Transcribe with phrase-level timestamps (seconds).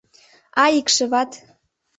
[0.63, 1.31] Ай, икшыват!